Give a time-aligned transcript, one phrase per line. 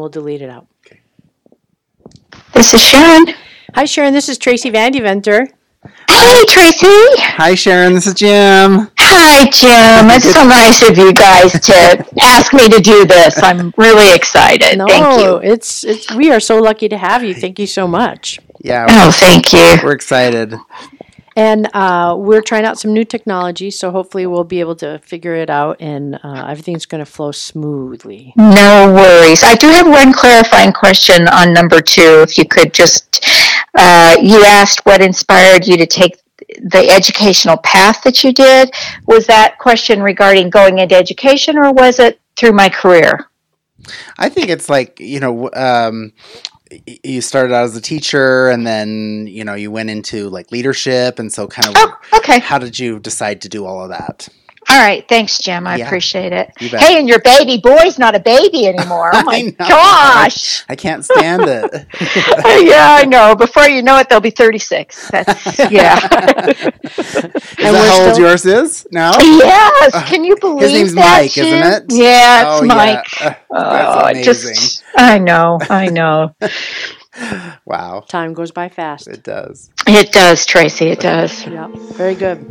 [0.00, 0.66] we'll delete it out.
[0.86, 1.00] Okay.
[2.52, 3.26] This is Sharon.
[3.74, 4.12] Hi, Sharon.
[4.12, 5.48] This is Tracy Vandeventer.
[6.08, 6.86] Hey, Tracy.
[7.38, 7.94] Hi, Sharon.
[7.94, 8.90] This is Jim.
[8.98, 10.10] Hi, Jim.
[10.10, 13.40] It's so nice of you guys to ask me to do this.
[13.42, 14.76] I'm really excited.
[14.78, 15.36] No, Thank you.
[15.36, 17.34] it's it's we are so lucky to have you.
[17.34, 18.40] Thank you so much.
[18.62, 19.76] Yeah, Oh, thank you.
[19.82, 20.54] we're excited.
[21.36, 25.34] And uh, we're trying out some new technology, so hopefully we'll be able to figure
[25.34, 28.32] it out, and uh, everything's going to flow smoothly.
[28.36, 29.42] No worries.
[29.44, 32.22] I do have one clarifying question on number two.
[32.22, 33.24] If you could just,
[33.74, 36.20] uh, you asked what inspired you to take
[36.62, 38.72] the educational path that you did.
[39.06, 43.30] Was that question regarding going into education, or was it through my career?
[44.18, 46.12] I think it's like you know, um,
[46.52, 46.59] y-
[47.02, 51.18] you started out as a teacher, and then you know you went into like leadership,
[51.18, 51.74] and so kind of.
[51.76, 52.38] Oh, okay.
[52.38, 54.28] How did you decide to do all of that?
[54.70, 55.06] All right.
[55.08, 55.66] Thanks, Jim.
[55.66, 55.86] I Yeah.
[55.86, 56.52] appreciate it.
[56.58, 59.10] Hey, and your baby boy's not a baby anymore.
[59.20, 60.64] Oh my gosh.
[60.68, 61.86] I can't stand it.
[62.44, 63.34] Oh, yeah, I know.
[63.36, 65.10] Before you know it, they'll be 36.
[65.10, 65.96] That's, yeah.
[65.96, 66.62] Is
[67.58, 69.12] that how old still- yours is now?
[69.18, 69.94] yes.
[69.94, 71.46] Uh, Can you believe His name's that, Mike, Jim?
[71.46, 71.84] isn't it?
[72.02, 73.06] Yeah, it's oh, Mike.
[73.20, 73.36] Yeah.
[73.50, 74.54] Oh, That's amazing.
[74.54, 76.34] just, I know, I know.
[77.66, 79.06] Wow, Time goes by fast.
[79.08, 79.70] it does.
[79.86, 80.86] It does, Tracy.
[80.88, 81.46] It does.
[81.50, 82.46] Yeah, very good.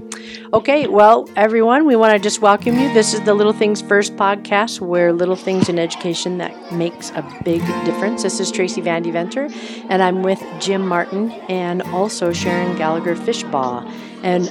[0.54, 2.92] Okay, well, everyone, we want to just welcome you.
[2.94, 7.22] This is the Little Things First podcast, where little things in education that makes a
[7.44, 8.24] big difference.
[8.24, 9.52] This is Tracy Vandeventer,
[9.90, 13.88] and I'm with Jim Martin and also Sharon Gallagher Fishbaugh.
[14.23, 14.48] And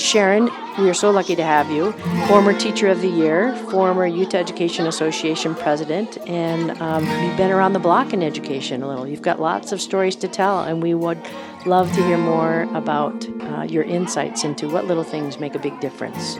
[0.00, 1.92] Sharon, we are so lucky to have you.
[2.26, 7.74] Former Teacher of the Year, former Utah Education Association President, and um, you've been around
[7.74, 9.06] the block in education a little.
[9.06, 11.18] You've got lots of stories to tell, and we would
[11.66, 15.78] love to hear more about uh, your insights into what little things make a big
[15.80, 16.36] difference.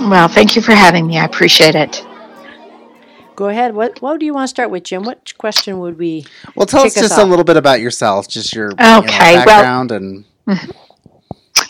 [0.00, 1.18] Well, thank you for having me.
[1.18, 2.04] I appreciate it.
[3.36, 3.74] Go ahead.
[3.74, 5.02] What What do you want to start with, Jim?
[5.04, 6.26] What question would we?
[6.54, 8.98] Well, tell us Kick us just a little bit about yourself, just your you know,
[8.98, 10.24] Okay, well- background and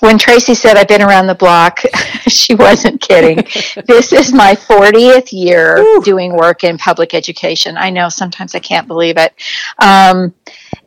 [0.05, 1.81] When Tracy said I've been around the block,
[2.29, 3.37] she wasn't kidding.
[3.87, 7.79] this is my 40th year doing work in public education.
[7.79, 9.33] I know sometimes I can't believe it.
[9.79, 10.35] Um,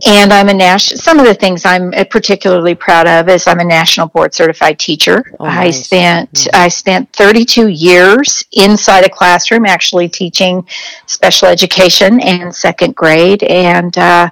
[0.05, 3.63] and I'm a national, some of the things I'm particularly proud of is I'm a
[3.63, 5.23] national board certified teacher.
[5.39, 5.85] Oh, I nice.
[5.85, 10.63] spent, I spent 32 years inside a classroom actually teaching
[11.07, 13.41] special education and second grade.
[13.41, 14.29] And, uh,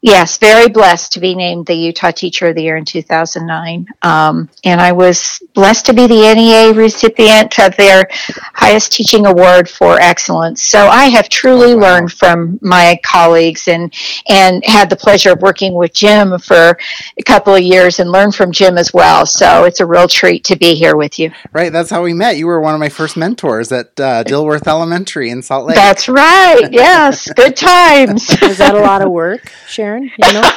[0.00, 3.86] Yes, very blessed to be named the Utah Teacher of the Year in 2009.
[4.02, 8.06] Um, and I was blessed to be the NEA recipient of their
[8.54, 10.62] highest teaching award for excellence.
[10.62, 11.82] So I have truly wow.
[11.82, 13.92] learned from my colleagues and,
[14.28, 16.78] and had the pleasure of working with Jim for
[17.18, 19.26] a couple of years and learned from Jim as well.
[19.26, 21.32] So it's a real treat to be here with you.
[21.52, 21.72] right.
[21.72, 22.36] That's how we met.
[22.36, 25.76] You were one of my first mentors at uh, Dilworth Elementary in Salt Lake.
[25.76, 26.68] That's right.
[26.70, 27.32] Yes.
[27.32, 28.28] Good times.
[28.42, 29.87] Was that a lot of work, Sharon?
[29.96, 30.42] You know,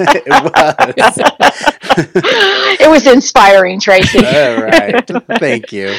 [0.00, 1.18] it was.
[2.80, 4.18] it was inspiring, Tracy.
[4.18, 5.04] All right.
[5.38, 5.94] Thank you.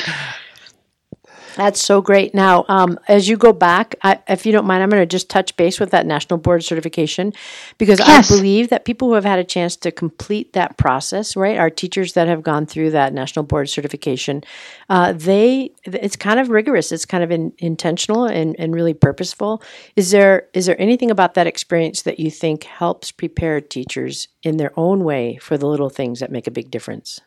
[1.58, 2.36] That's so great.
[2.36, 5.30] Now, um, as you go back, I, if you don't mind, I'm going to just
[5.30, 7.34] touch base with that national board certification
[7.80, 8.32] because Yes.
[8.32, 11.72] I believe that people who have had a chance to complete that process, right, our
[11.72, 14.44] teachers that have gone through that national board certification,
[14.90, 16.92] uh, they it's kind of rigorous.
[16.92, 19.64] It's kind of in, intentional and, and really purposeful.
[19.96, 24.58] Is there is there anything about that experience that you think helps prepare teachers in
[24.58, 27.20] their own way for the little things that make a big difference?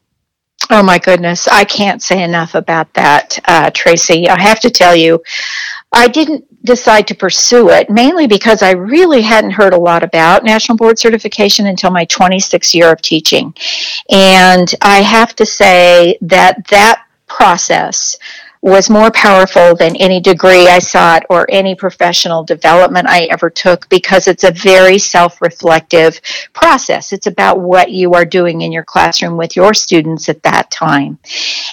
[0.71, 4.29] Oh my goodness, I can't say enough about that, uh, Tracy.
[4.29, 5.21] I have to tell you,
[5.93, 10.45] I didn't decide to pursue it mainly because I really hadn't heard a lot about
[10.45, 13.55] national board certification until my 26th year of teaching.
[14.11, 18.17] And I have to say that that process
[18.63, 23.89] was more powerful than any degree I sought or any professional development I ever took
[23.89, 26.21] because it's a very self reflective
[26.53, 27.13] process.
[27.13, 31.19] It's about what you are doing in your classroom with your students at that time.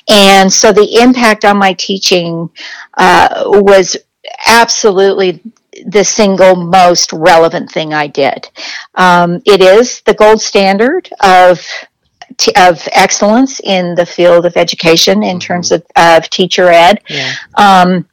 [0.08, 2.50] And so the impact on my teaching
[2.98, 3.98] uh, was
[4.46, 5.42] absolutely
[5.86, 8.50] the single most relevant thing I did.
[8.96, 11.66] Um, it is the gold standard of
[12.38, 17.02] t- of excellence in the field of education in terms of, of teacher ed.
[17.10, 17.34] Yeah.
[17.56, 18.08] Um,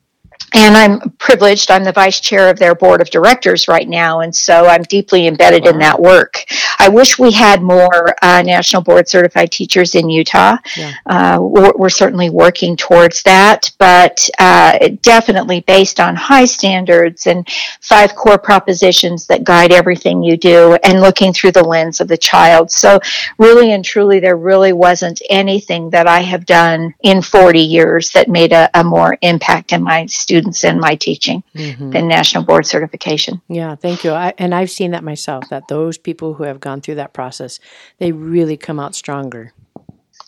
[0.54, 1.70] and I'm privileged.
[1.70, 5.26] I'm the vice chair of their board of directors right now, and so I'm deeply
[5.26, 6.44] embedded in that work.
[6.78, 10.56] I wish we had more uh, national board certified teachers in Utah.
[10.76, 10.92] Yeah.
[11.06, 17.48] Uh, we're, we're certainly working towards that, but uh, definitely based on high standards and
[17.80, 22.16] five core propositions that guide everything you do, and looking through the lens of the
[22.16, 22.70] child.
[22.70, 23.00] So,
[23.38, 28.28] really and truly, there really wasn't anything that I have done in 40 years that
[28.28, 31.92] made a, a more impact in my students' students and my teaching Mhm.
[31.92, 33.40] than national board certification.
[33.48, 34.12] Yeah, thank you.
[34.12, 35.48] I, and I've seen that myself.
[35.48, 37.58] That those people who have gone through that process,
[37.98, 39.52] they really come out stronger.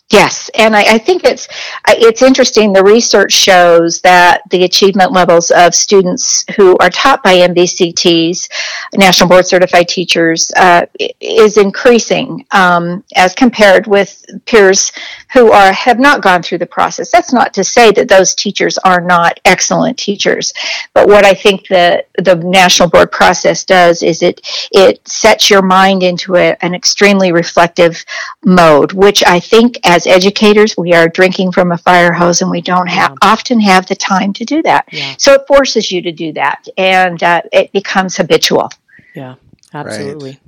[0.09, 1.49] Yes, and I, I think it's
[1.89, 2.71] it's interesting.
[2.71, 8.47] The research shows that the achievement levels of students who are taught by NBCTs,
[8.95, 10.85] National Board Certified Teachers, uh,
[11.19, 14.93] is increasing um, as compared with peers
[15.33, 17.11] who are have not gone through the process.
[17.11, 20.53] That's not to say that those teachers are not excellent teachers,
[20.93, 24.41] but what I think the the National Board process does is it
[24.71, 28.03] it sets your mind into a, an extremely reflective
[28.45, 32.61] mode, which I think as educators we are drinking from a fire hose and we
[32.61, 33.29] don't have Yeah.
[33.33, 34.85] often have the time to do that.
[34.91, 35.15] Yeah.
[35.17, 38.69] So it forces you to do that, and uh, it becomes habitual.
[39.15, 39.35] Yeah,
[39.73, 40.39] absolutely.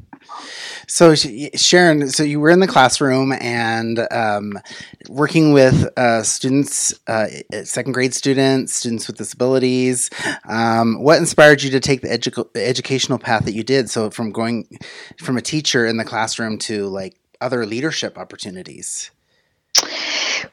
[0.88, 4.60] So Sharon, so you were in the classroom and um,
[5.08, 7.28] working with uh, students, uh,
[7.64, 10.10] second grade students, students with disabilities.
[10.48, 13.90] Um, what inspired you to take the edu- educational path that you did?
[13.90, 14.80] So from going
[15.18, 19.12] from a teacher in the classroom to like other leadership opportunities.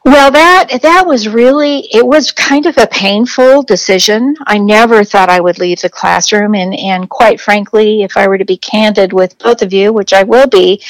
[0.05, 4.35] Well, that that was really it was kind of a painful decision.
[4.47, 8.39] I never thought I would leave the classroom, and and quite frankly, if I were
[8.39, 10.83] to be candid with both of you, which I will be,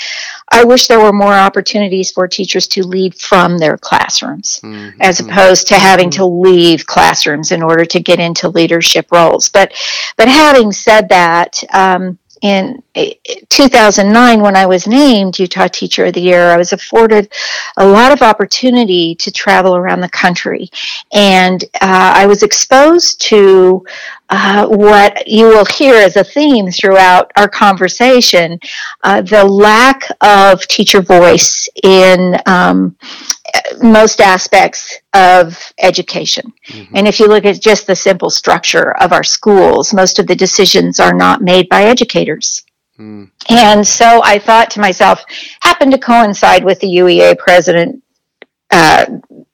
[0.50, 4.94] I wish there were more opportunities for teachers to lead from their classrooms Mhm.
[5.00, 9.48] as opposed to having to leave classrooms in order to get into leadership roles.
[9.48, 9.72] But
[10.16, 13.14] but having said that, um, in eh,
[13.48, 17.32] 2009, when I was named Utah Teacher of the Year, I was afforded
[17.76, 20.68] a lot of opportunity to travel around the country,
[21.12, 23.84] and uh, I was exposed to
[24.28, 28.58] uh, what you will hear as a theme throughout our conversation
[29.04, 32.96] uh, the lack of teacher voice in um,
[33.82, 36.52] most aspects of education.
[36.68, 36.88] Mhm.
[36.94, 40.36] And if you look at just the simple structure of our schools, most of the
[40.36, 42.62] decisions are not made by educators.
[42.98, 43.30] Mm.
[43.48, 45.22] And so I thought to myself,
[45.60, 48.02] happened to coincide with the UEA president
[48.70, 49.06] uh,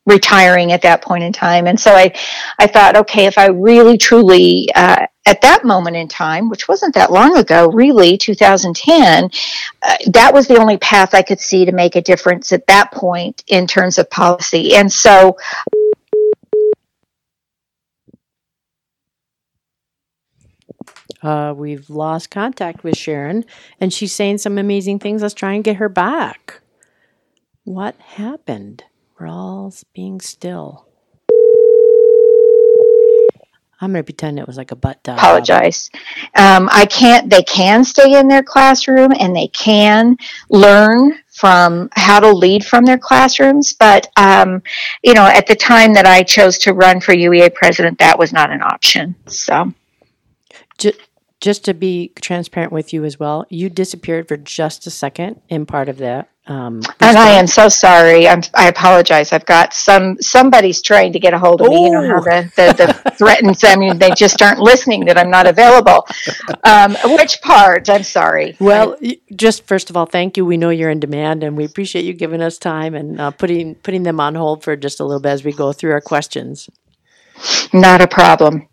[0.06, 1.66] retiring at that point in time.
[1.66, 2.12] And so I,
[2.58, 6.94] I thought, okay, if I really truly, uh, at that moment in time, which wasn't
[6.94, 9.30] that long ago, really, 2010,
[9.82, 12.92] uh, that was the only path I could see to make a difference at that
[12.92, 14.74] point in terms of policy.
[14.74, 15.36] And so
[21.22, 23.44] Uh, we've lost contact with Sharon,
[23.80, 25.22] and she's saying some amazing things.
[25.22, 26.60] Let's try and get her back.
[27.64, 28.82] What happened?
[29.19, 30.88] We're all being still.
[33.82, 35.17] I'm going to pretend it was like a butt dial.
[35.17, 35.90] apologize.
[36.37, 37.29] Um, I can't.
[37.29, 40.17] They can stay in their classroom and they can
[40.49, 43.73] learn from how to lead from their classrooms.
[43.73, 44.62] But um,
[45.02, 48.32] you know, at the time that I chose to run for UEA president, that was
[48.32, 49.17] not an option.
[49.26, 49.75] So
[50.79, 50.93] Ju-
[51.40, 55.67] just to be transparent with you as well, you disappeared for just a second in
[55.67, 56.31] part of that.
[56.46, 58.26] Um, and I am so sorry.
[58.28, 59.32] I'm, I apologize.
[59.32, 61.84] I've got some somebody's trying to get a hold of me.
[61.84, 62.74] You know how the, the,
[63.04, 63.62] the threatens.
[63.64, 66.06] I mean, they just aren't listening that I'm not available.
[66.64, 67.88] Um, which part?
[67.88, 68.56] I'm sorry.
[68.58, 70.44] Well, y- just first of all, thank you.
[70.44, 73.76] We know you're in demand, and we appreciate you giving us time and uh, putting
[73.76, 76.69] putting them on hold for just a little bit as we go through our questions.
[77.72, 78.69] Not a problem.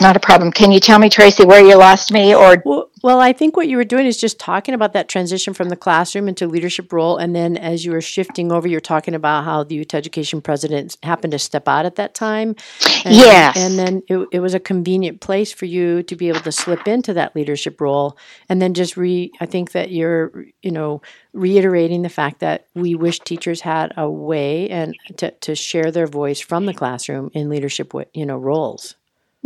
[0.00, 0.50] Not a problem.
[0.50, 3.68] Can you tell me, Tracy, where you lost me, or Well, well, I think what
[3.68, 7.16] you were doing is just talking about that transition from the classroom into leadership role,
[7.16, 10.96] and then as you were shifting over, you're talking about how the Utah Education president
[11.02, 12.56] happened to step out at that time.
[13.04, 13.56] And, Yes.
[13.56, 16.88] and then it, it was a convenient place for you to be able to slip
[16.88, 19.30] into that leadership role, and then just re.
[19.40, 24.10] I think that you're, you know, reiterating the fact that we wish teachers had a
[24.10, 28.96] way and to, to share their voice from the classroom in leadership, you know, roles.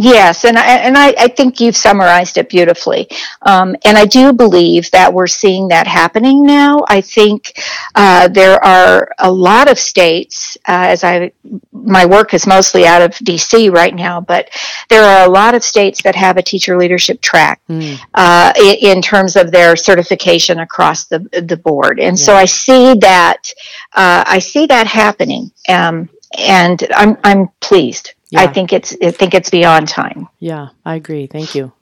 [0.00, 3.09] Yes, and I, and I, I think you've summarized it beautifully.
[3.43, 6.85] Um, and I do believe that we're seeing that happening now.
[6.88, 7.52] I think
[7.97, 11.33] uh, there are a lot of states, uh, as I,
[11.73, 14.50] my work is mostly out of DC right now, but
[14.88, 17.99] there are a lot of states that have a teacher leadership track Mm.
[18.14, 21.99] uh, in, in terms of their certification across the the board.
[22.00, 23.52] And so I see that
[23.95, 28.14] uh, I see that happening, um, and I'm I'm pleased.
[28.35, 30.29] I think it's I think it's beyond time.
[30.39, 31.27] Yeah, I agree.
[31.27, 31.73] Thank you.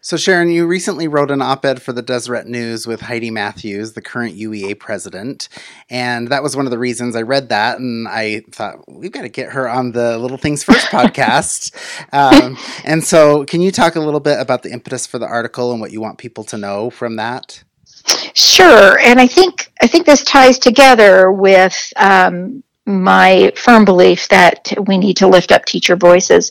[0.00, 3.94] So, Sharon, you recently wrote an op ed for the Deseret News with Heidi Matthews,
[3.94, 5.48] the current UEA president.
[5.90, 7.80] And that was one of the reasons I read that.
[7.80, 11.74] And I thought, we've got to get her on the Little Things First podcast.
[12.12, 15.72] Um, and so, can you talk a little bit about the impetus for the article
[15.72, 17.64] and what you want people to know from that?
[18.34, 24.72] Sure, and I think I think this ties together with um, my firm belief that
[24.86, 26.50] we need to lift up teacher voices.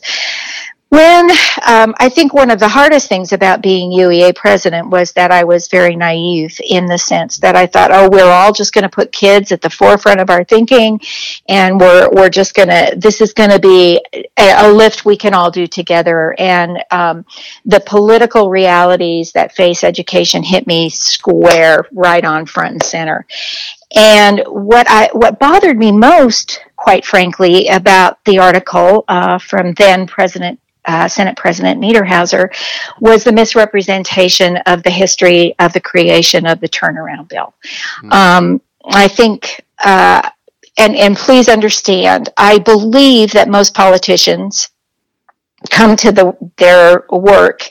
[0.90, 1.30] When
[1.66, 5.44] um, I think one of the hardest things about being UEA president was that I
[5.44, 8.88] was very naive in the sense that I thought, oh, we're all just going to
[8.88, 10.98] put kids at the forefront of our thinking,
[11.46, 14.02] and we're we're just going to this is going to be
[14.38, 16.34] a, a, lift we can all do together.
[16.38, 17.26] And um,
[17.66, 23.26] the political realities that face education hit me square right on front and center.
[23.94, 30.06] And what I what bothered me most, quite frankly, about the article uh, from then
[30.06, 32.48] President uh, Senate President Niederhauser
[33.00, 37.54] was the misrepresentation of the history of the creation of the turnaround bill.
[38.02, 38.12] Mm-hmm.
[38.12, 40.28] Um, I think, uh,
[40.78, 44.70] and, and please understand, I believe that most politicians
[45.70, 47.70] come to the, their work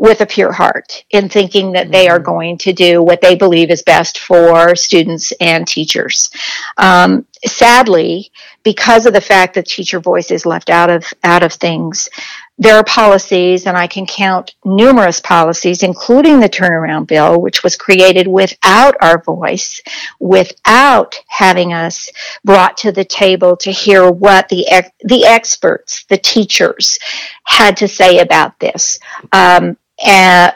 [0.00, 2.24] with a pure heart in thinking that they are mm-hmm.
[2.24, 6.30] going to do what they believe is best for students and teachers.
[6.78, 11.52] Um, sadly, because of the fact that teacher voice is left out of out of
[11.52, 12.08] things,
[12.56, 17.76] there are policies, and I can count numerous policies, including the turnaround bill, which was
[17.76, 19.82] created without our voice,
[20.18, 22.08] without having us
[22.42, 24.64] brought to the table to hear what the
[25.00, 26.98] the experts, the teachers,
[27.44, 28.98] had to say about this.
[29.32, 30.54] Um, and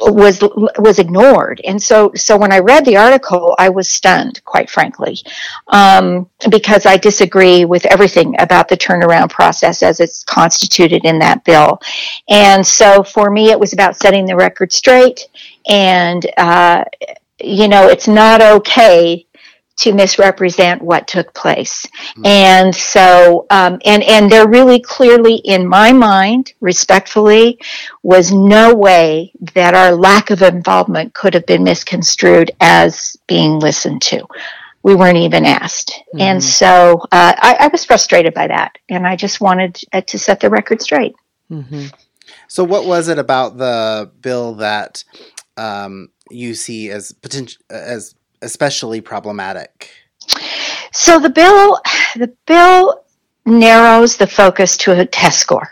[0.00, 0.40] was
[0.78, 1.60] was ignored.
[1.64, 5.18] And so so when i read the article i was stunned quite frankly
[5.68, 11.44] um, because i disagree with everything about the turnaround process as it's constituted in that
[11.44, 11.80] bill.
[12.28, 15.28] And so for me it was about setting the record straight
[15.68, 16.84] and uh,
[17.40, 19.26] you know it's not okay
[19.82, 21.86] to misrepresent what took place.
[21.86, 22.26] Mm-hmm.
[22.26, 27.58] And so, um, and, and there really clearly, in my mind, respectfully,
[28.02, 34.02] was no way that our lack of involvement could have been misconstrued as being listened
[34.02, 34.24] to.
[34.84, 35.90] We weren't even asked.
[35.90, 36.20] Mm-hmm.
[36.20, 38.78] And so uh, I, I, was frustrated by that.
[38.88, 41.14] And I just wanted uh, to set the record straight.
[41.50, 41.86] Mm-hmm.
[42.46, 45.04] So, what was it about the bill that
[45.56, 49.90] um, you see as potential as especially problematic?
[50.92, 51.80] So the bill,
[52.16, 53.04] the bill
[53.46, 55.70] narrows the focus to a test score.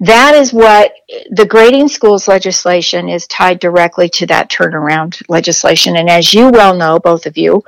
[0.00, 0.92] That is what
[1.30, 5.96] the grading schools legislation is tied directly to that turnaround legislation.
[5.96, 7.62] And as you well know, both of you,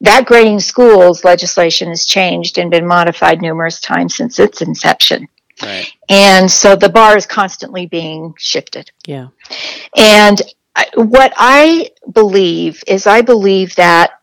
[0.00, 5.28] that grading schools legislation has changed and been modified numerous times since its inception.
[5.62, 5.92] Right.
[6.08, 8.90] And so the bar is constantly being shifted.
[9.06, 9.28] Yeah.
[9.96, 10.40] And
[10.94, 14.20] what I believe is I believe that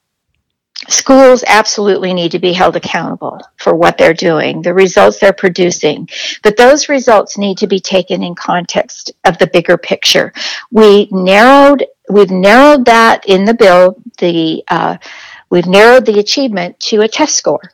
[0.87, 6.07] schools absolutely need to be held accountable for what they're doing, the results they're producing.
[6.43, 10.31] But those results need to be taken in context of the bigger picture.
[10.71, 14.97] We narrowed, we've narrowed that in the bill, the, uh,
[15.49, 17.73] we've narrowed the achievement to a test score.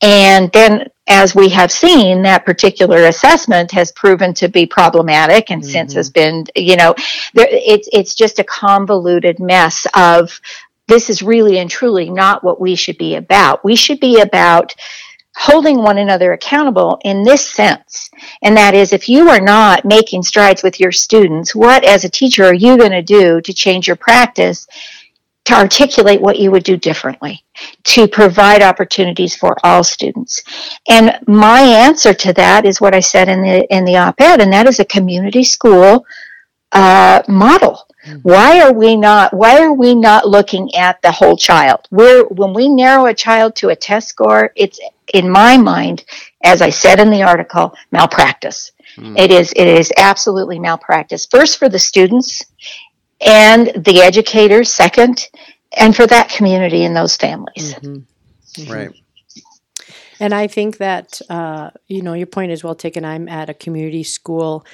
[0.00, 5.62] And then, as we have seen, that particular assessment has proven to be problematic and
[5.62, 5.70] mm-hmm.
[5.70, 6.94] since has been, you know,
[7.34, 10.40] there, it's, it's just a convoluted mess of
[10.88, 13.64] this is really and truly not what we should be about.
[13.64, 14.74] We should be about
[15.36, 18.08] holding one another accountable in this sense.
[18.42, 22.10] And that is, if you are not making strides with your students, what as a
[22.10, 24.66] teacher are you going to do to change your practice
[25.44, 27.44] to articulate what you would do differently,
[27.84, 30.42] to provide opportunities for all students.
[30.88, 34.52] And my answer to that is what I said in the in the op-ed, and
[34.52, 36.06] that is a community school
[36.72, 37.86] uh, model.
[38.06, 38.18] Mm-hmm.
[38.20, 39.32] Why are we not?
[39.32, 41.88] Why are we not looking at the whole child?
[41.90, 44.78] We're when we narrow a child to a test score, it's
[45.12, 46.04] in my mind,
[46.42, 48.72] as I said in the article, malpractice.
[48.96, 49.18] Mm.
[49.18, 51.26] It is it is absolutely malpractice.
[51.26, 52.44] First for the students,
[53.20, 55.28] and the educators second,
[55.76, 57.74] and for that community and those families.
[57.74, 58.62] Mm-hmm.
[58.62, 58.72] Mm-hmm.
[58.72, 58.90] Right.
[60.20, 63.04] And I think that uh, you know your point is well taken.
[63.04, 64.64] I'm at a community school,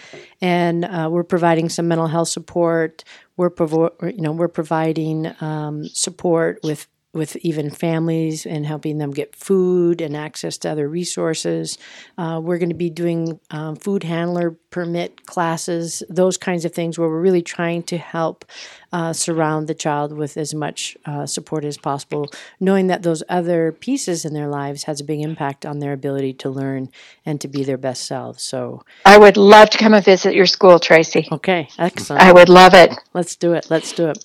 [0.41, 3.05] and uh, we're providing some mental health support.
[3.37, 9.11] We're provo- you know we're providing um, support with with even families and helping them
[9.11, 11.77] get food and access to other resources.
[12.17, 16.97] Uh, we're going to be doing um, food handler permit classes, those kinds of things
[16.97, 18.45] where we're really trying to help
[18.93, 23.73] uh, surround the child with as much uh, support as possible, knowing that those other
[23.73, 26.89] pieces in their lives has a big impact on their ability to learn
[27.27, 28.45] and to be their best selves.
[28.45, 31.27] So I would love to come and visit your school, Tracy.
[31.33, 32.23] Okay, excellent.
[32.23, 32.95] I would love it.
[33.13, 33.67] Let's do it.
[33.69, 34.25] Let's do it.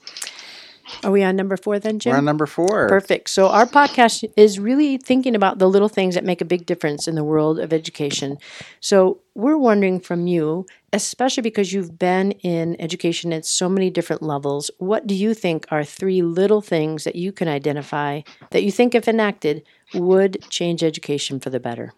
[1.04, 2.12] Are we on number four then, Jim?
[2.12, 2.88] We're on number four.
[2.88, 3.30] Perfect.
[3.30, 7.08] So our podcast is really thinking about the little things that make a big difference
[7.08, 8.38] in the world of education.
[8.80, 14.22] So we're wondering from you, especially because you've been in education at so many different
[14.22, 18.72] levels, what do you think are three little things that you can identify that you
[18.72, 19.64] think, if enacted,
[19.94, 21.94] would change education for the better?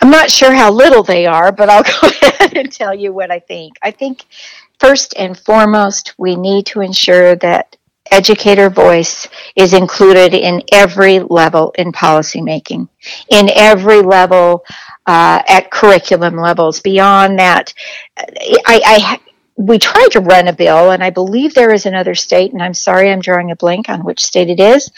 [0.00, 3.30] I'm not sure how little they are, but I'll go ahead and tell you what
[3.30, 3.74] I think.
[3.82, 4.24] I think
[4.82, 7.76] first and foremost, we need to ensure that
[8.10, 12.88] educator voice is included in every level in policymaking,
[13.30, 14.64] in every level
[15.06, 16.80] uh, at curriculum levels.
[16.80, 17.72] Beyond that,
[18.18, 19.20] I, I
[19.56, 22.74] we tried to run a bill, and I believe there is another state, and I'm
[22.74, 24.90] sorry I'm drawing a blank on which state it is,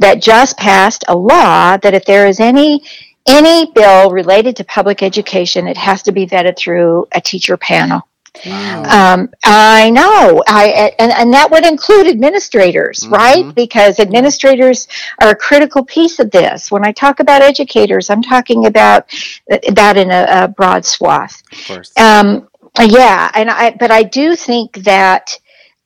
[0.00, 2.82] that just passed a law that if there is any
[3.26, 8.02] any bill related to public education, it has to be vetted through a teacher panel.
[8.46, 9.14] Wow.
[9.14, 13.14] Um, I know, I and, and that would include administrators, mm-hmm.
[13.14, 13.54] right?
[13.54, 14.88] Because administrators
[15.20, 16.70] are a critical piece of this.
[16.70, 19.08] When I talk about educators, I'm talking about
[19.48, 21.42] that in a, a broad swath.
[21.52, 21.98] Of course.
[21.98, 25.36] Um, yeah, and I but I do think that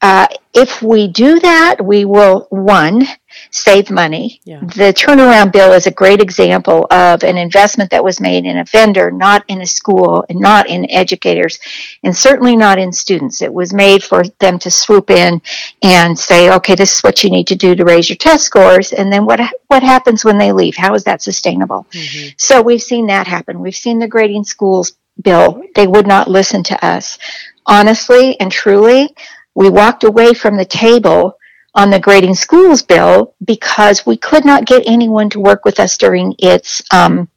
[0.02, 3.06] uh, if we do that, we will one
[3.54, 4.40] save money.
[4.44, 4.58] Yeah.
[4.58, 8.64] The turnaround bill is a great example of an investment that was made in a
[8.64, 11.60] vendor, not in a school, and not in educators,
[12.02, 13.42] and certainly not in students.
[13.42, 15.40] It was made for them to swoop in
[15.82, 18.92] and say, "Okay, this is what you need to do to raise your test scores."
[18.92, 20.76] And then what what happens when they leave?
[20.76, 21.86] How is that sustainable?
[21.92, 22.30] Mm-hmm.
[22.36, 23.60] So we've seen that happen.
[23.60, 25.62] We've seen the grading schools bill.
[25.76, 27.18] They would not listen to us.
[27.66, 29.14] Honestly and truly,
[29.54, 31.38] we walked away from the table
[31.74, 35.96] on the grading schools bill because we could not get anyone to work with us
[35.98, 37.28] during its um,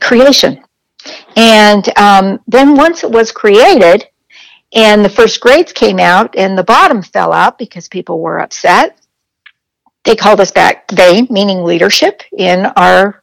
[0.00, 0.64] creation.
[1.36, 4.06] And um, then once it was created
[4.74, 8.98] and the first grades came out and the bottom fell out because people were upset,
[10.04, 13.22] they called us back, they, meaning leadership in our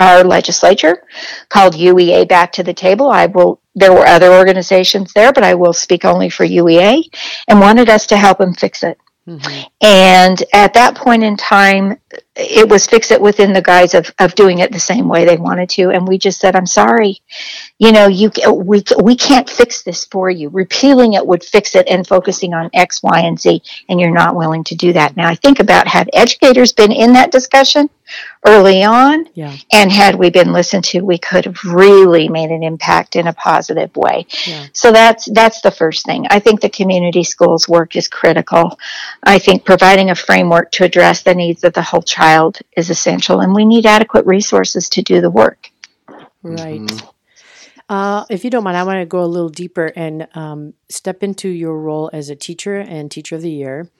[0.00, 1.04] our legislature,
[1.50, 3.08] called UEA back to the table.
[3.10, 3.60] I will.
[3.74, 7.04] There were other organizations there, but I will speak only for UEA,
[7.46, 8.98] and wanted us to help them fix it.
[9.28, 9.68] Mm-hmm.
[9.82, 11.98] And at that point in time,
[12.34, 15.36] it was fix it within the guise of, of doing it the same way they
[15.36, 15.90] wanted to.
[15.90, 17.20] And we just said, I'm sorry,
[17.78, 20.48] you know, you we, we can't fix this for you.
[20.48, 23.62] Repealing it would fix it and focusing on X, Y, and Z.
[23.88, 25.16] And you're not willing to do that.
[25.16, 27.90] Now, I think about had educators been in that discussion
[28.46, 29.56] early on, yeah.
[29.72, 33.32] and had we been listened to, we could have really made an impact in a
[33.32, 34.26] positive way.
[34.46, 34.66] Yeah.
[34.72, 36.26] So that's that's the first thing.
[36.30, 38.78] I think the community schools work is critical.
[39.22, 43.40] I think providing a framework to address the needs of the whole child is essential,
[43.40, 45.70] and we need adequate resources to do the work.
[46.42, 46.80] Right.
[46.80, 47.06] Mm-hmm.
[47.90, 51.24] Uh, if you don't mind, I want to go a little deeper and um, step
[51.24, 53.90] into your role as a teacher and teacher of the year.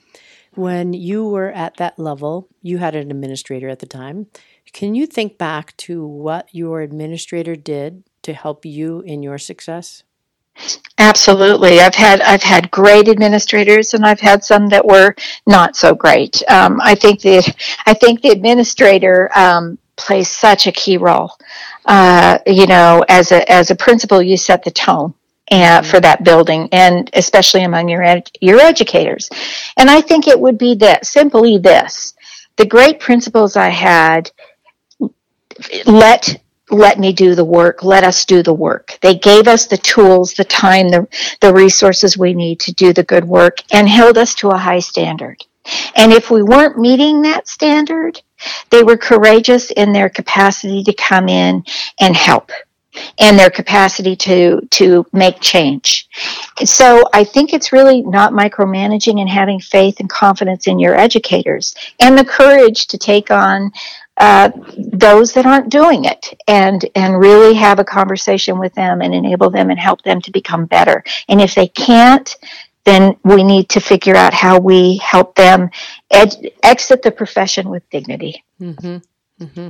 [0.61, 4.27] When you were at that level, you had an administrator at the time.
[4.75, 10.03] Can you think back to what your administrator did to help you in your success?
[10.99, 15.15] Absolutely, I've had I've had great administrators, and I've had some that were
[15.47, 16.43] not so great.
[16.51, 17.39] Um, I think the
[17.87, 21.39] I think the administrator um, plays such a key role.
[21.87, 25.15] Uh, you know, as a as a principal, you set the tone.
[25.51, 25.91] And, mm-hmm.
[25.91, 29.29] for that building, and especially among your ed- your educators,
[29.77, 32.15] and I think it would be this simply this:
[32.57, 34.31] the great principals I had
[35.87, 38.97] let let me do the work let us do the work.
[39.01, 41.09] They gave us the tools the time the,
[41.41, 44.79] the resources we need to do the good work and held us to a high
[44.79, 45.45] standard.
[45.97, 48.23] And if we weren't meeting that standard
[48.71, 51.65] they were courageous in their capacity to come in
[52.01, 52.51] and help
[53.19, 56.09] and their capacity to to make change.
[56.65, 61.75] So I think it's really not micromanaging and having faith and confidence in your educators
[62.01, 63.73] and the courage to take on
[64.17, 69.15] uh, those that aren't doing it and and really have a conversation with them and
[69.15, 71.03] enable them and help them to become better.
[71.29, 72.37] And if they can't,
[72.85, 75.71] then we need to figure out how we help them
[76.11, 78.45] ed- exit the profession with dignity.
[78.61, 78.99] Mm-hmm.
[79.41, 79.69] Mm-hmm.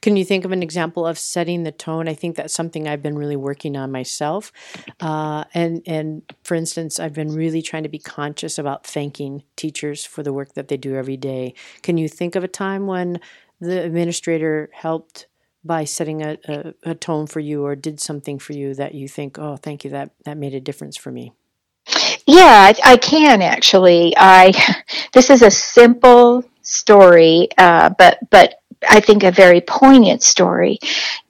[0.00, 2.08] Can you think of an example of setting the tone?
[2.08, 4.50] I think that's something I've been really working on myself.
[5.00, 10.04] Uh, and and for instance, I've been really trying to be conscious about thanking teachers
[10.06, 11.54] for the work that they do every day.
[11.82, 13.20] Can you think of a time when
[13.60, 15.26] the administrator helped
[15.64, 19.08] by setting a, a, a, tone for you or did something for you that you
[19.08, 21.32] think, oh, thank you, that, that made a difference for me?
[22.26, 24.14] Yeah, I, can actually.
[24.16, 24.52] I
[25.12, 30.78] this is a simple story, uh, but but I think, a very poignant story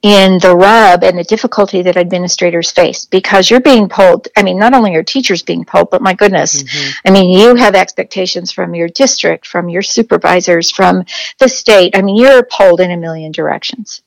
[0.01, 4.27] in the rub and the difficulty that administrators face because you're being pulled.
[4.35, 7.07] I mean, not only are teachers being pulled, but my goodness, mm-hmm.
[7.07, 11.05] I mean, you have expectations from your district, from your supervisors, from
[11.39, 11.95] the state.
[11.95, 14.01] I mean, you're pulled in a million directions.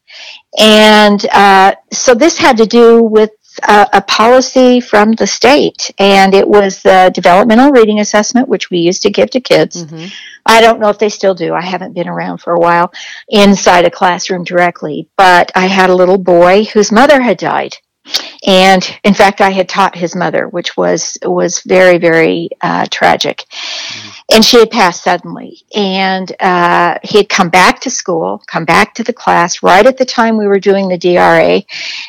[0.59, 3.31] And uh, so this had to do with
[3.63, 8.79] a, a, policy from the state, and it was the developmental reading assessment, which we
[8.79, 9.85] used to give to kids.
[9.85, 10.07] Mm-hmm.
[10.47, 11.55] I don't know if they still do.
[11.55, 12.93] I haven't been around for a while
[13.29, 17.77] inside a classroom directly, but I had a little boy whose mother had died.
[18.47, 23.45] And in fact, I had taught his mother, which was was very very uh, tragic.
[23.49, 25.63] Mm-hmm and she had passed suddenly.
[25.75, 29.97] And uh, he had come back to school, come back to the class right at
[29.97, 31.63] the time we were doing the DRA.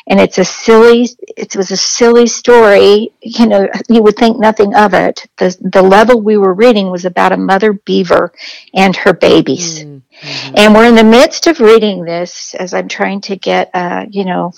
[0.06, 3.12] And it's a silly, it was a silly story.
[3.22, 5.26] You know, you would think nothing of it.
[5.38, 8.32] The, the level we were reading was about a mother beaver
[8.74, 9.82] and her babies.
[9.82, 10.54] Mm-hmm.
[10.56, 14.26] And we're in the midst of reading this as I'm trying to get, uh, you
[14.26, 14.52] know,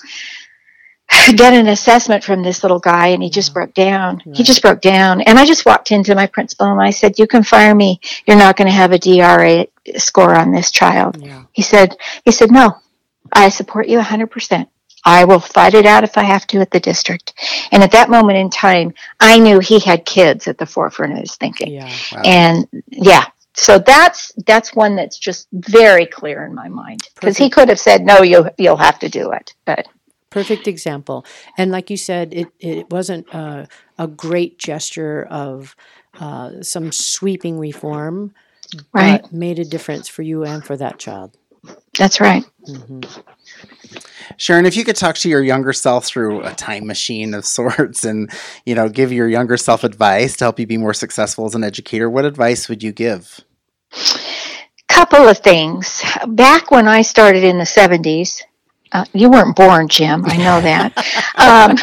[1.35, 3.59] get an assessment from this little guy and he just mm-hmm.
[3.59, 4.21] broke down.
[4.25, 4.35] Right.
[4.35, 5.21] He just broke down.
[5.21, 7.99] And I just walked into my principal and I said, You can fire me.
[8.25, 11.21] You're not going to have a DRA score on this child.
[11.21, 11.43] Yeah.
[11.51, 12.77] He said, he said, No,
[13.31, 14.69] I support you hundred percent.
[15.05, 17.33] I will fight it out if I have to at the district.
[17.73, 21.19] And at that moment in time, I knew he had kids at the forefront of
[21.19, 21.73] his thinking.
[21.73, 21.93] Yeah.
[22.13, 22.21] Wow.
[22.23, 27.49] And yeah, so that's that's one that's just very clear in my mind because he
[27.49, 29.87] could have said no you you'll have to do it but
[30.33, 31.25] perfect example.
[31.57, 33.67] And like you said, it, it wasn't a,
[33.99, 35.75] a great gesture of
[36.19, 38.33] uh, some sweeping reform,
[38.93, 39.21] right.
[39.21, 41.37] but made a difference for you and for that child.
[41.97, 42.43] That's right.
[42.67, 43.01] Mm-hmm.
[44.37, 48.03] Sharon, if you could talk to your younger self through a time machine of sorts
[48.03, 48.31] and,
[48.65, 51.63] you know, give your younger self advice to help you be more successful as an
[51.63, 53.41] educator, what advice would you give?
[54.89, 56.03] Couple of things.
[56.27, 58.41] Back when I started in the 70s,
[58.93, 60.23] uh, you weren't born, Jim.
[60.25, 60.97] I know that.
[61.35, 61.77] um,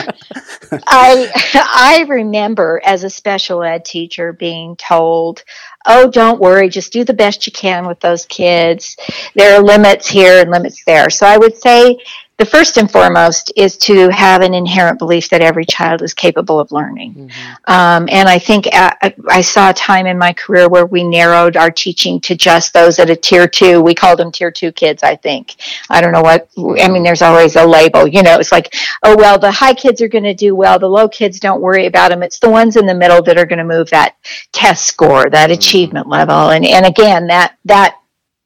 [0.87, 5.45] I I remember as a special ed teacher being told,
[5.87, 8.97] "Oh, don't worry, just do the best you can with those kids.
[9.35, 11.99] There are limits here and limits there." So I would say
[12.41, 16.59] the first and foremost is to have an inherent belief that every child is capable
[16.59, 17.13] of learning.
[17.15, 17.71] Mm-hmm.
[17.71, 18.93] Um, and I think uh,
[19.29, 22.99] I saw a time in my career where we narrowed our teaching to just those
[22.99, 23.83] at a tier two.
[23.83, 25.57] We called them tier two kids, I think.
[25.91, 26.49] I don't know what,
[26.81, 30.01] I mean, there's always a label, you know, it's like, oh, well, the high kids
[30.01, 30.79] are going to do well.
[30.79, 32.23] The low kids don't worry about them.
[32.23, 34.17] It's the ones in the middle that are going to move that
[34.53, 35.59] test score, that mm-hmm.
[35.59, 36.53] achievement level.
[36.53, 38.00] And, and again, that, that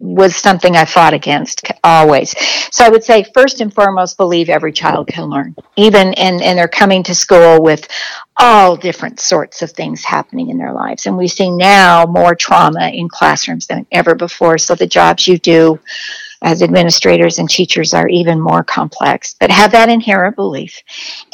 [0.05, 2.35] was something I fought against always.
[2.71, 6.59] So I would say first and foremost, believe every child can learn, even and and
[6.59, 7.89] they're coming to school with
[8.37, 12.91] all different sorts of things happening in their lives, and we see now more trauma
[12.91, 14.59] in classrooms than ever before.
[14.59, 15.81] So the jobs you do
[16.43, 20.83] as administrators and teachers are even more complex, but have that inherent belief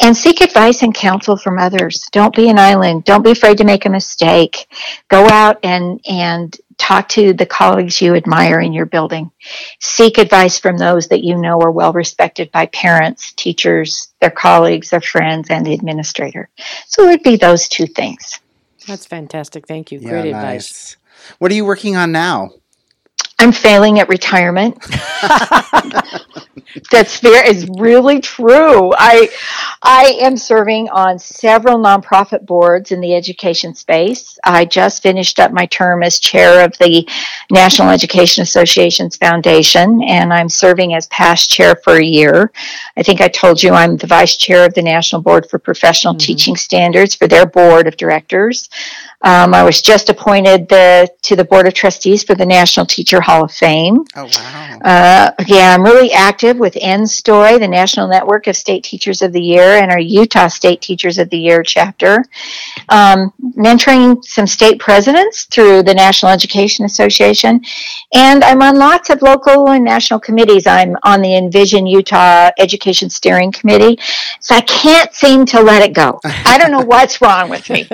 [0.00, 2.09] and seek advice and counsel from others.
[2.12, 3.04] Don't be an island.
[3.04, 4.68] Don't be afraid to make a mistake.
[5.09, 9.30] Go out and, and talk to the colleagues you admire in your building.
[9.80, 14.90] Seek advice from those that you know are well respected by parents, teachers, their colleagues,
[14.90, 16.48] their friends, and the administrator.
[16.86, 18.40] So it would be those two things.
[18.86, 19.68] That's fantastic.
[19.68, 20.00] Thank you.
[20.00, 20.36] Yeah, Great nice.
[20.36, 20.96] advice.
[21.38, 22.50] What are you working on now?
[23.38, 24.78] I'm failing at retirement.
[26.90, 28.92] That's fair is really true.
[28.96, 29.28] I
[29.83, 34.38] I am serving on several nonprofit boards in the education space.
[34.44, 37.09] I just finished up my term as chair of the
[37.50, 42.52] National Education Association's foundation, and I'm serving as past chair for a year.
[42.96, 46.14] I think I told you I'm the vice chair of the National Board for Professional
[46.14, 46.18] mm-hmm.
[46.18, 48.68] Teaching Standards for their board of directors.
[49.22, 53.20] Um, I was just appointed the, to the Board of Trustees for the National Teacher
[53.20, 54.04] Hall of Fame.
[54.16, 54.78] Oh, wow.
[54.83, 59.40] Uh, yeah, I'm really active with NNSTOY, the National Network of State Teachers of the
[59.40, 62.25] Year, and our Utah State Teachers of the Year chapter.
[62.88, 67.62] Um, mentoring some state presidents through the National Education Association.
[68.14, 70.66] And I'm on lots of local and national committees.
[70.66, 73.99] I'm on the Envision Utah Education Steering Committee.
[74.40, 76.20] So I can't seem to let it go.
[76.25, 77.88] I don't know what's wrong with me.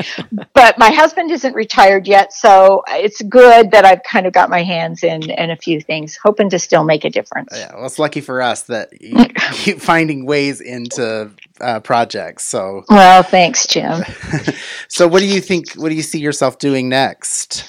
[0.53, 4.63] But my husband isn't retired yet, so it's good that I've kind of got my
[4.63, 7.51] hands in in a few things, hoping to still make a difference.
[7.53, 12.45] Yeah, well, it's lucky for us that you keep finding ways into uh, projects.
[12.45, 14.03] So, well, thanks, Jim.
[14.88, 15.75] so, what do you think?
[15.75, 17.64] What do you see yourself doing next?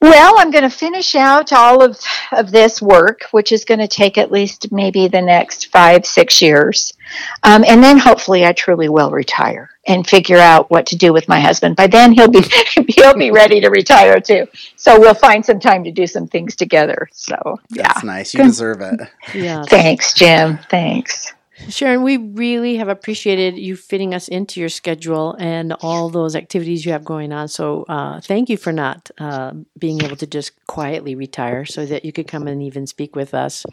[0.00, 2.00] Well, I'm going to finish out all of,
[2.32, 6.40] of this work, which is going to take at least maybe the next five, six
[6.40, 6.94] years.
[7.42, 11.28] Um, and then hopefully I truly will retire and figure out what to do with
[11.28, 11.76] my husband.
[11.76, 12.42] By then he'll be,
[12.88, 14.46] he'll be ready to retire too.
[14.76, 17.08] So we'll find some time to do some things together.
[17.12, 17.88] So yeah.
[17.88, 18.32] That's nice.
[18.32, 19.00] You deserve it.
[19.34, 19.64] Yeah.
[19.64, 20.58] Thanks, Jim.
[20.70, 21.34] Thanks.
[21.68, 26.84] Sharon, we really have appreciated you fitting us into your schedule and all those activities
[26.84, 27.48] you have going on.
[27.48, 32.04] So, uh, thank you for not uh, being able to just quietly retire so that
[32.04, 33.66] you could come and even speak with us.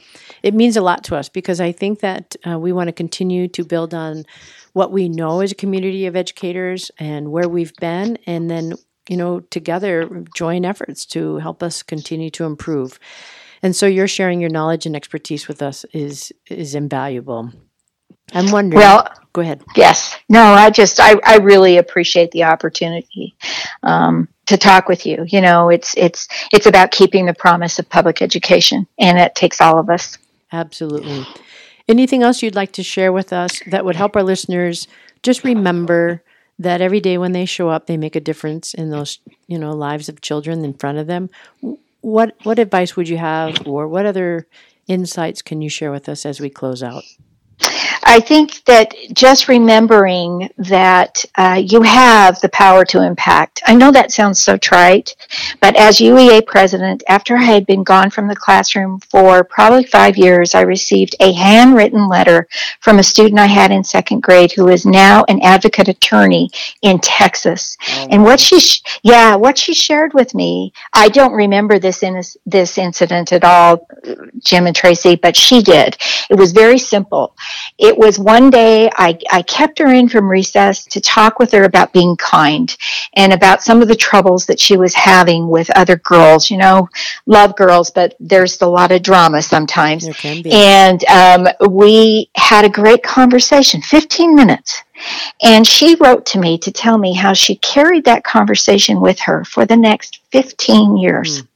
[0.43, 3.47] It means a lot to us because I think that uh, we want to continue
[3.50, 4.26] to build on
[4.73, 8.76] what we know as a community of educators and where we've been, and then,
[9.10, 13.00] you know, together join efforts to help us continue to improve.
[13.63, 17.52] And so, your sharing your knowledge and expertise with us is is invaluable.
[18.34, 18.80] I'm wondering.
[18.80, 19.63] Well, go ahead.
[19.76, 20.18] Yes.
[20.30, 23.36] No, I just, I, I really appreciate the opportunity
[23.84, 25.26] um, to talk with you.
[25.28, 29.62] You know, it's, it's, it's about keeping the promise of public education, and it takes
[29.62, 30.18] all of us.
[30.52, 31.26] Absolutely.
[31.88, 34.88] Anything else you'd like to share with us that would help our listeners
[35.24, 36.22] just remember
[36.60, 39.72] that every day when they show up, they make a difference in those, you know,
[39.72, 41.30] lives of children in front of them.
[42.02, 44.48] What what advice would you have, or what other
[44.88, 47.04] insights can you share with us as we close out?
[48.10, 53.62] I think that just remembering that uh, you have the power to impact.
[53.67, 55.13] I know that sounds so trite,
[55.60, 60.15] but as UEA president, after I had been gone from the classroom for probably five
[60.15, 62.48] years, I received a handwritten letter
[62.80, 66.50] from a student I had in second grade who is now an advocate attorney
[66.84, 67.76] in Texas.
[67.89, 72.04] Oh, and what she, sh- yeah, what she shared with me, I don't remember this
[72.04, 73.86] in this incident at all,
[74.39, 75.98] Jim and Tracy, but she did.
[76.30, 77.36] It was very simple.
[77.78, 81.64] It was one day I, I kept her in from recess to talk with her
[81.64, 82.76] about being kind
[83.16, 86.50] and about some of the troubles that she was having with other girls.
[86.50, 86.90] You know,
[87.26, 90.08] love girls, but there's a lot of drama sometimes.
[90.54, 94.84] And um, we had a great conversation, 15 minutes.
[95.44, 99.44] And she wrote to me to tell me how she carried that conversation with her
[99.46, 101.48] for the next 15 years mm.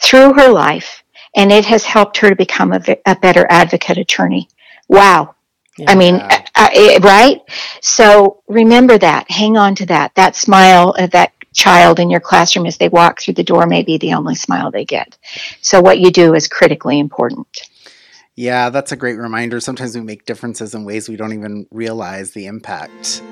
[0.00, 1.02] through her life.
[1.36, 4.48] And it has helped her to become a, a better advocate attorney.
[4.88, 5.36] Wow.
[5.80, 5.90] Yeah.
[5.90, 7.40] I mean, uh, uh, right?
[7.80, 9.30] So remember that.
[9.30, 10.14] Hang on to that.
[10.14, 13.82] That smile of that child in your classroom as they walk through the door may
[13.82, 15.16] be the only smile they get.
[15.62, 17.62] So what you do is critically important.
[18.36, 19.58] Yeah, that's a great reminder.
[19.58, 23.22] Sometimes we make differences in ways we don't even realize the impact.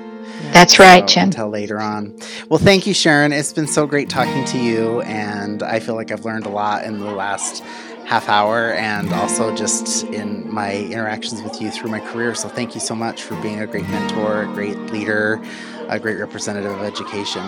[0.51, 1.25] That's so, right, Jim.
[1.25, 2.19] Until later on.
[2.49, 3.31] Well, thank you, Sharon.
[3.31, 6.83] It's been so great talking to you, and I feel like I've learned a lot
[6.83, 7.63] in the last
[8.09, 12.33] half hour and also just in my interactions with you through my career.
[12.33, 15.39] So thank you so much for being a great mentor, a great leader,
[15.89, 17.43] a great representative of education.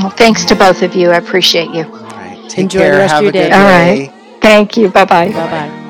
[0.00, 1.10] Well, thanks to both of you.
[1.10, 1.84] I appreciate you.
[1.84, 2.44] All right.
[2.50, 2.92] Take Enjoy care.
[2.92, 3.52] the rest Have of your day.
[3.52, 4.12] All right.
[4.42, 4.88] Thank you.
[4.88, 5.28] Bye bye.
[5.28, 5.87] Bye bye.